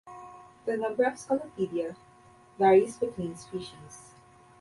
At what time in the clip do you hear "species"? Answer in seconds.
3.37-4.15